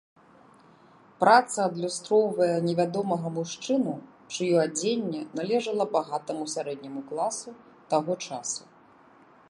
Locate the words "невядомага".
2.69-3.27